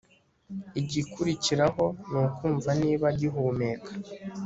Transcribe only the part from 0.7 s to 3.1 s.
igikurikiraho ni ukumva niba